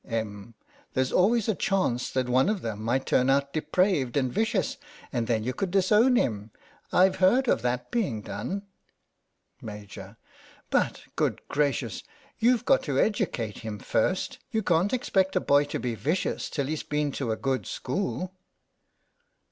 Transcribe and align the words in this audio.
Em,: 0.09 0.55
There's 0.95 1.11
always 1.11 1.47
a 1.47 1.53
chance 1.53 2.09
that 2.09 2.27
one 2.27 2.49
of 2.49 2.63
them 2.63 2.81
might 2.83 3.05
turn 3.05 3.29
out 3.29 3.53
depraved 3.53 4.17
and 4.17 4.33
vicious, 4.33 4.77
and 5.13 5.27
then 5.27 5.43
you 5.43 5.53
could 5.53 5.69
disown 5.69 6.15
him. 6.15 6.49
I've 6.91 7.17
heard 7.17 7.47
of 7.47 7.61
that 7.61 7.91
being 7.91 8.23
done. 8.23 8.63
Maj,: 9.61 9.99
But, 10.71 11.03
good 11.15 11.39
gracious, 11.49 12.01
you've 12.39 12.65
got 12.65 12.81
to 12.85 12.93
no 12.93 12.95
THE 12.95 13.01
BAKER'S 13.03 13.17
DOZEN 13.19 13.23
educate 13.35 13.57
him 13.59 13.77
first. 13.77 14.39
You 14.49 14.63
can't 14.63 14.91
expect 14.91 15.35
a 15.35 15.39
boy 15.39 15.65
to 15.65 15.77
be 15.79 15.93
vicious 15.93 16.49
till 16.49 16.65
he's 16.65 16.81
been 16.81 17.11
to 17.11 17.31
a 17.31 17.35
good 17.37 17.67
school. 17.67 18.33